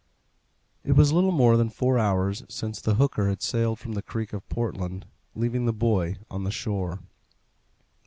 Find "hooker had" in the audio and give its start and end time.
2.95-3.43